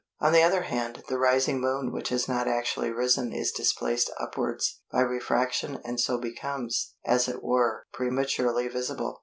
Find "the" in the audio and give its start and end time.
0.33-0.41, 1.09-1.19